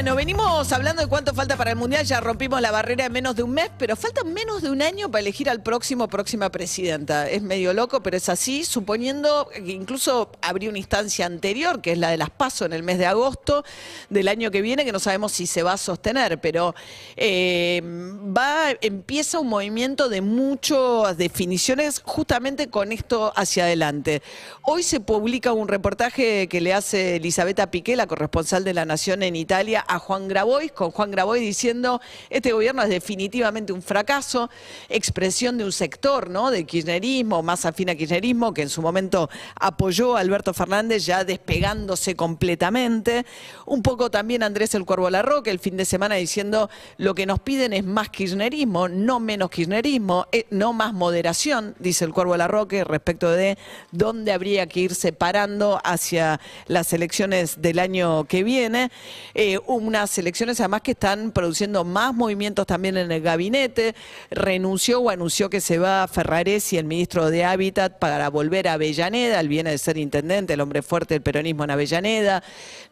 [0.00, 3.36] Bueno, venimos hablando de cuánto falta para el Mundial, ya rompimos la barrera en menos
[3.36, 7.28] de un mes, pero falta menos de un año para elegir al próximo próxima presidenta.
[7.28, 11.98] Es medio loco, pero es así, suponiendo que incluso habría una instancia anterior, que es
[11.98, 13.62] la de las PASO en el mes de agosto
[14.08, 16.74] del año que viene, que no sabemos si se va a sostener, pero
[17.18, 24.22] eh, va, empieza un movimiento de muchas definiciones justamente con esto hacia adelante.
[24.62, 29.22] Hoy se publica un reportaje que le hace Elisabetta Piqué, la corresponsal de La Nación
[29.22, 32.00] en Italia, a Juan Grabois, con Juan Grabois diciendo,
[32.30, 34.48] este gobierno es definitivamente un fracaso,
[34.88, 39.28] expresión de un sector, ¿no?, de kirchnerismo, más afín a kirchnerismo, que en su momento
[39.56, 43.26] apoyó a Alberto Fernández ya despegándose completamente.
[43.66, 47.40] Un poco también Andrés El Cuervo Larroque el fin de semana diciendo, lo que nos
[47.40, 52.84] piden es más kirchnerismo, no menos kirchnerismo, eh, no más moderación, dice El Cuervo Larroque,
[52.84, 53.58] respecto de
[53.90, 58.92] dónde habría que ir separando hacia las elecciones del año que viene.
[59.34, 63.94] Eh, unas elecciones además que están produciendo más movimientos también en el gabinete.
[64.30, 69.40] Renunció o anunció que se va Ferraresi, el ministro de Hábitat, para volver a Avellaneda.
[69.40, 72.42] Él viene de ser intendente, el hombre fuerte del peronismo en Avellaneda.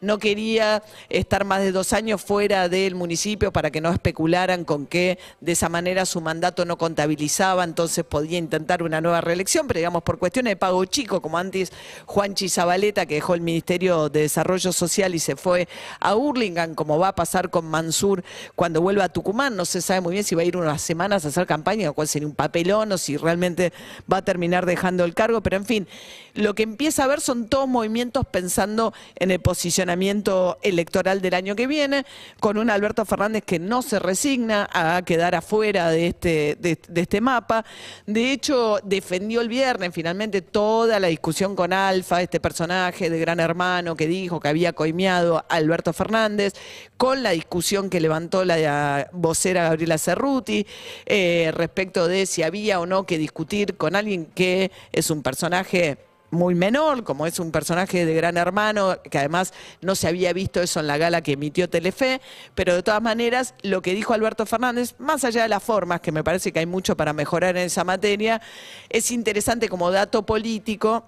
[0.01, 4.85] No quería estar más de dos años fuera del municipio para que no especularan con
[4.85, 9.79] que de esa manera su mandato no contabilizaba, entonces podía intentar una nueva reelección, pero
[9.79, 11.71] digamos por cuestiones de pago chico, como antes
[12.05, 15.67] Juanchi Zabaleta, que dejó el Ministerio de Desarrollo Social y se fue
[15.99, 18.23] a Hurlingham, como va a pasar con Mansur
[18.55, 19.57] cuando vuelva a Tucumán.
[19.57, 21.93] No se sabe muy bien si va a ir unas semanas a hacer campaña o
[21.93, 23.73] cuál sería un papelón o si realmente
[24.09, 25.87] va a terminar dejando el cargo, pero en fin,
[26.35, 31.53] lo que empieza a ver son todos movimientos pensando en el posicionamiento electoral del año
[31.53, 32.05] que viene,
[32.39, 37.01] con un Alberto Fernández que no se resigna a quedar afuera de este, de, de
[37.01, 37.65] este mapa.
[38.05, 43.41] De hecho, defendió el viernes finalmente toda la discusión con Alfa, este personaje de Gran
[43.41, 46.53] Hermano que dijo que había coimeado a Alberto Fernández,
[46.97, 50.65] con la discusión que levantó la vocera Gabriela Cerruti
[51.05, 55.97] eh, respecto de si había o no que discutir con alguien que es un personaje
[56.31, 60.61] muy menor, como es un personaje de Gran Hermano, que además no se había visto
[60.61, 62.21] eso en la gala que emitió Telefe,
[62.55, 66.11] pero de todas maneras lo que dijo Alberto Fernández, más allá de las formas, que
[66.11, 68.41] me parece que hay mucho para mejorar en esa materia,
[68.89, 71.03] es interesante como dato político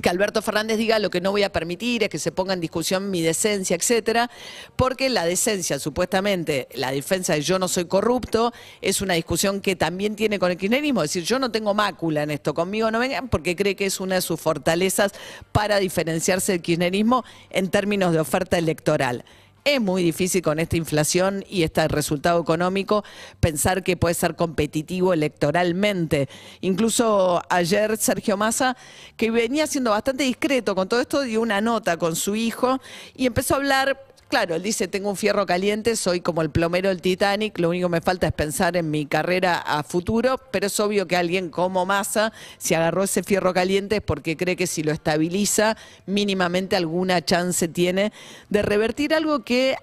[0.00, 2.60] que Alberto Fernández diga lo que no voy a permitir es que se ponga en
[2.60, 4.30] discusión mi decencia, etcétera,
[4.76, 9.74] porque la decencia, supuestamente, la defensa de yo no soy corrupto, es una discusión que
[9.74, 13.00] también tiene con el kirchnerismo, es decir, yo no tengo mácula en esto, conmigo no
[13.00, 15.12] vengan, porque cree que es una de sus fortalezas
[15.50, 19.24] para diferenciarse del kirchnerismo en términos de oferta electoral.
[19.62, 23.04] Es muy difícil con esta inflación y este resultado económico
[23.40, 26.30] pensar que puede ser competitivo electoralmente.
[26.62, 28.76] Incluso ayer Sergio Massa,
[29.18, 32.80] que venía siendo bastante discreto con todo esto, dio una nota con su hijo
[33.14, 36.88] y empezó a hablar Claro, él dice, tengo un fierro caliente, soy como el plomero
[36.88, 40.68] del Titanic, lo único que me falta es pensar en mi carrera a futuro, pero
[40.68, 44.68] es obvio que alguien como Massa, si agarró ese fierro caliente es porque cree que
[44.68, 45.76] si lo estabiliza,
[46.06, 48.12] mínimamente alguna chance tiene
[48.50, 49.74] de revertir algo que,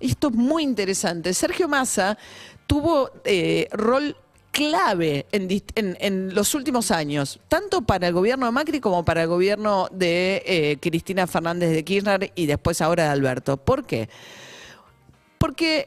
[0.00, 2.18] esto es muy interesante, Sergio Massa
[2.66, 4.16] tuvo eh, rol
[4.60, 9.22] clave en, en- en los últimos años, tanto para el gobierno de Macri como para
[9.22, 13.56] el gobierno de eh, Cristina Fernández de Kirchner y después ahora de Alberto.
[13.56, 14.10] ¿Por qué?
[15.38, 15.86] Porque,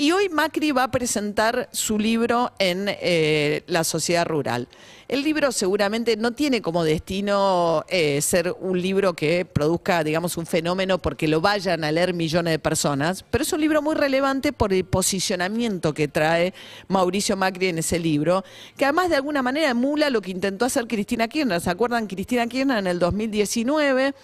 [0.00, 4.68] y hoy Macri va a presentar su libro en eh, la sociedad rural.
[5.08, 10.46] El libro seguramente no tiene como destino eh, ser un libro que produzca, digamos, un
[10.46, 14.52] fenómeno porque lo vayan a leer millones de personas, pero es un libro muy relevante
[14.52, 16.54] por el posicionamiento que trae
[16.86, 18.44] Mauricio Macri en ese libro,
[18.76, 21.60] que además de alguna manera emula lo que intentó hacer Cristina Kirchner.
[21.60, 22.06] ¿Se acuerdan?
[22.06, 24.14] Cristina Kirchner en el 2019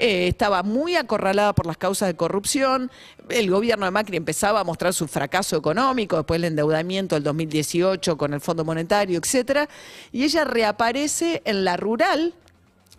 [0.00, 2.90] eh, estaba muy acorralada por las causas de corrupción.
[3.28, 8.16] El gobierno de Macri empezaba a mostrar su fracaso económico, después el endeudamiento del 2018
[8.16, 9.68] con el Fondo Monetario, etcétera.
[10.10, 12.32] Y ella reaparece en la rural,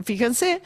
[0.05, 0.61] fíjense,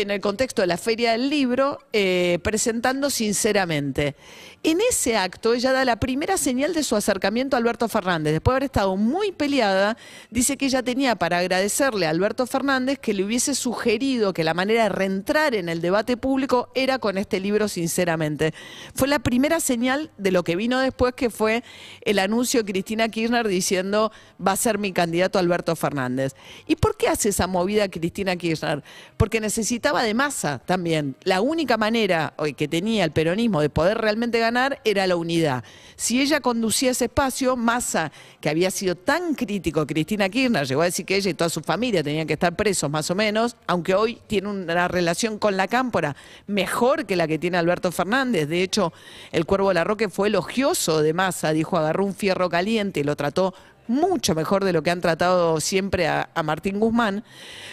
[0.00, 4.16] en el contexto de la Feria del Libro, eh, presentando sinceramente.
[4.62, 8.32] En ese acto, ella da la primera señal de su acercamiento a Alberto Fernández.
[8.32, 9.96] Después de haber estado muy peleada,
[10.30, 14.54] dice que ella tenía para agradecerle a Alberto Fernández que le hubiese sugerido que la
[14.54, 18.54] manera de reentrar en el debate público era con este libro, sinceramente.
[18.94, 21.62] Fue la primera señal de lo que vino después, que fue
[22.00, 24.12] el anuncio de Cristina Kirchner diciendo
[24.44, 26.34] va a ser mi candidato Alberto Fernández.
[26.66, 28.82] ¿Y por qué hace esa movida Cristina Kirchner?
[29.18, 31.14] Porque necesitaba necesitaba de masa también.
[31.24, 35.62] La única manera que tenía el peronismo de poder realmente ganar era la unidad.
[35.94, 38.10] Si ella conducía ese espacio, Massa,
[38.40, 41.60] que había sido tan crítico, Cristina Kirchner, llegó a decir que ella y toda su
[41.60, 45.68] familia tenían que estar presos más o menos, aunque hoy tiene una relación con la
[45.68, 46.16] cámpora
[46.46, 48.48] mejor que la que tiene Alberto Fernández.
[48.48, 48.90] De hecho,
[49.32, 53.52] el Cuervo Larroque fue elogioso de Massa, dijo, agarró un fierro caliente y lo trató
[53.86, 57.24] mucho mejor de lo que han tratado siempre a, Martín Guzmán.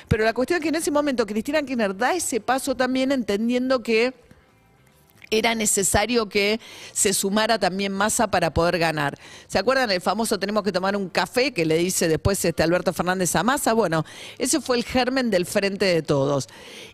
[0.07, 3.81] Pero la cuestión es que en ese momento Cristina Kirchner da ese paso también entendiendo
[3.81, 4.13] que
[5.31, 6.59] era necesario que
[6.91, 9.17] se sumara también masa para poder ganar.
[9.47, 12.91] ¿Se acuerdan el famoso tenemos que tomar un café que le dice después este Alberto
[12.91, 13.73] Fernández a Massa?
[13.73, 14.05] Bueno,
[14.37, 16.49] ese fue el germen del frente de todos.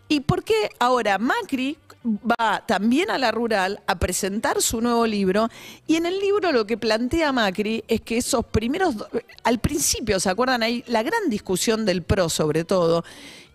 [0.08, 5.48] ¿Y por qué ahora Macri va también a la rural a presentar su nuevo libro
[5.86, 8.94] y en el libro lo que plantea Macri es que esos primeros,
[9.42, 10.84] al principio, ¿se acuerdan ahí?
[10.86, 13.04] La gran discusión del PRO sobre todo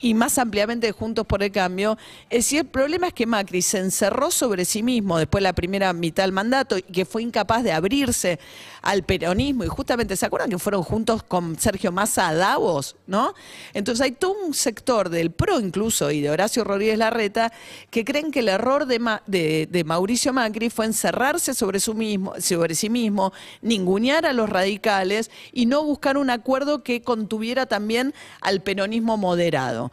[0.04, 1.98] y más ampliamente Juntos por el Cambio,
[2.30, 5.54] es decir, el problema es que Macri se encerró sobre sí mismo después de la
[5.54, 8.38] primera mitad del mandato y que fue incapaz de abrirse
[8.82, 12.98] al peronismo y justamente, ¿se acuerdan que fueron juntos con Sergio Massa a Davos?
[13.08, 13.34] ¿no?
[13.74, 17.54] Entonces hay todo un sector del PRO incluso y de Horacio Rodríguez Larreta
[17.90, 22.34] que creen que el error de, Ma de Mauricio Macri fue encerrarse sobre, su mismo,
[22.42, 28.14] sobre sí mismo, ningunear a los radicales y no buscar un acuerdo que contuviera también
[28.42, 29.93] al peronismo moderado.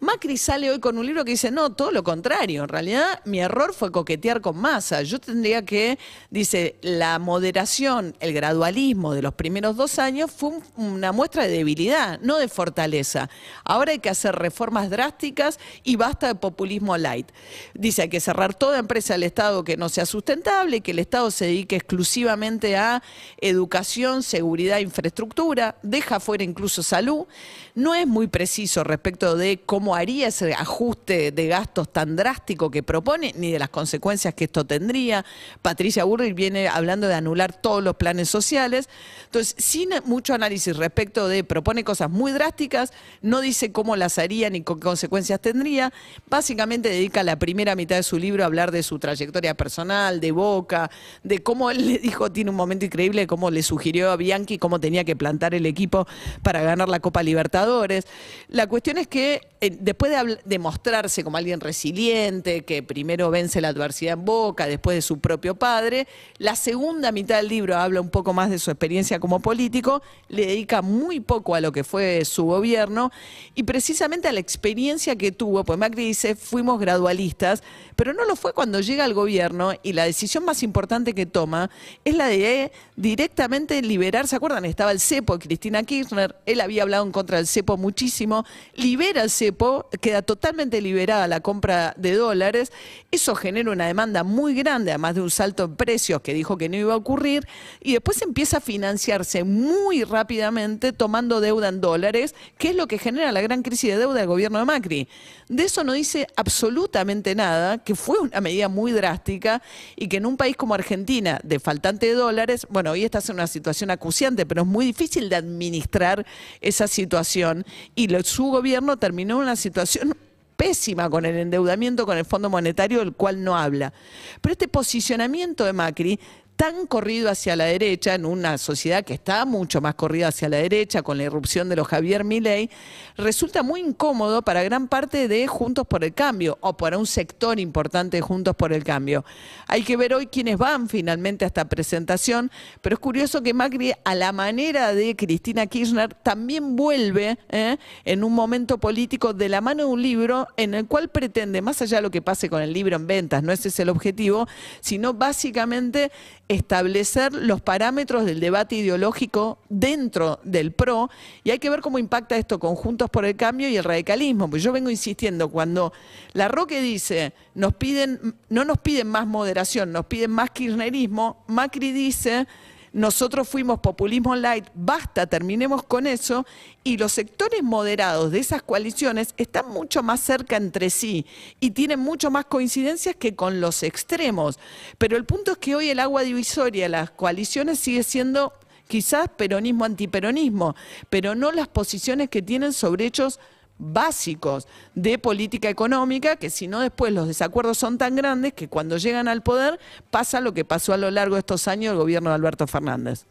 [0.00, 3.40] Macri sale hoy con un libro que dice, no, todo lo contrario, en realidad mi
[3.40, 5.02] error fue coquetear con masa.
[5.02, 5.98] Yo tendría que,
[6.30, 12.20] dice, la moderación, el gradualismo de los primeros dos años fue una muestra de debilidad,
[12.20, 13.28] no de fortaleza.
[13.64, 17.32] Ahora hay que hacer reformas drásticas y basta de populismo light.
[17.74, 21.32] Dice, hay que cerrar toda empresa del Estado que no sea sustentable, que el Estado
[21.32, 23.02] se dedique exclusivamente a
[23.40, 27.26] educación, seguridad, infraestructura, deja fuera incluso salud.
[27.74, 32.82] No es muy preciso respecto de cómo haría ese ajuste de gastos tan drástico que
[32.82, 35.24] propone, ni de las consecuencias que esto tendría.
[35.62, 38.88] Patricia Burrich viene hablando de anular todos los planes sociales.
[39.24, 42.92] Entonces, sin mucho análisis respecto de, propone cosas muy drásticas,
[43.22, 45.92] no dice cómo las haría ni qué consecuencias tendría.
[46.28, 50.32] Básicamente dedica la primera mitad de su libro a hablar de su trayectoria personal, de
[50.32, 50.90] Boca,
[51.22, 54.80] de cómo él le dijo, tiene un momento increíble, cómo le sugirió a Bianchi cómo
[54.80, 56.06] tenía que plantar el equipo
[56.42, 58.06] para ganar la Copa Libertadores.
[58.48, 59.40] La cuestión es que
[59.80, 60.12] después
[60.44, 65.20] de, mostrarse como alguien resiliente, que primero vence la adversidad en boca, después de su
[65.20, 66.06] propio padre,
[66.38, 70.46] la segunda mitad del libro habla un poco más de su experiencia como político, le
[70.46, 73.10] dedica muy poco a lo que fue su gobierno
[73.54, 77.62] y precisamente a la experiencia que tuvo, pues Macri dice, fuimos gradualistas,
[77.96, 81.70] pero no lo fue cuando llega al gobierno y la decisión más importante que toma
[82.04, 84.64] es la de directamente liberar, ¿se acuerdan?
[84.64, 89.30] Estaba el cepo, Cristina Kirchner, él había hablado en contra del cepo muchísimo, libera el
[89.30, 89.67] cepo,
[90.00, 92.72] queda totalmente liberada la compra de dólares,
[93.10, 96.68] eso genera una demanda muy grande, además de un salto en precios que dijo que
[96.68, 97.46] no iba a ocurrir,
[97.80, 102.98] y después empieza a financiarse muy rápidamente tomando deuda en dólares, que es lo que
[102.98, 105.08] genera la gran crisis de deuda del gobierno de Macri.
[105.48, 109.62] De eso no dice absolutamente nada, que fue una medida muy drástica
[109.96, 113.36] y que en un país como Argentina, de faltante de dólares, bueno, hoy estás en
[113.36, 116.26] una situación acuciante, pero es muy difícil de administrar
[116.60, 120.16] esa situación y su gobierno terminó en una situación
[120.56, 123.92] pésima con el endeudamiento con el Fondo Monetario, del cual no habla.
[124.40, 126.18] Pero este posicionamiento de Macri
[126.58, 130.56] tan corrido hacia la derecha, en una sociedad que está mucho más corrida hacia la
[130.56, 132.68] derecha, con la irrupción de los Javier Milei,
[133.16, 137.60] resulta muy incómodo para gran parte de Juntos por el Cambio, o para un sector
[137.60, 139.24] importante de Juntos por el Cambio.
[139.68, 142.50] Hay que ver hoy quiénes van finalmente a esta presentación,
[142.82, 147.76] pero es curioso que Macri, a la manera de Cristina Kirchner, también vuelve ¿eh?
[148.04, 151.80] en un momento político de la mano de un libro en el cual pretende, más
[151.82, 154.48] allá de lo que pase con el libro en ventas, no ese es el objetivo,
[154.80, 156.10] sino básicamente
[156.48, 161.10] establecer los parámetros del debate ideológico dentro del PRO
[161.44, 164.48] y hay que ver cómo impacta esto con Juntos por el Cambio y el radicalismo.
[164.48, 165.92] Pues yo vengo insistiendo, cuando
[166.32, 171.92] la Roque dice, nos piden, no nos piden más moderación, nos piden más kirchnerismo, Macri
[171.92, 172.46] dice
[172.92, 176.46] nosotros fuimos populismo light, basta, terminemos con eso,
[176.84, 181.26] y los sectores moderados de esas coaliciones están mucho más cerca entre sí
[181.60, 184.58] y tienen mucho más coincidencias que con los extremos.
[184.98, 188.52] Pero el punto es que hoy el agua divisoria las coaliciones sigue siendo
[188.88, 190.74] quizás peronismo antiperonismo,
[191.10, 193.38] pero no las posiciones que tienen sobre hechos
[193.78, 198.96] básicos de política económica, que si no después los desacuerdos son tan grandes que cuando
[198.96, 199.78] llegan al poder
[200.10, 203.24] pasa lo que pasó a lo largo de estos años el gobierno de Alberto Fernández.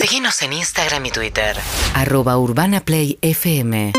[0.00, 1.56] Síguenos en Instagram y Twitter.
[1.94, 3.92] Arroba Urbana Play FM.